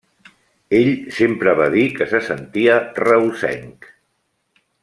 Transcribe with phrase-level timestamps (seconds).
[0.77, 3.91] Ell sempre va dir que se sentia reusenc.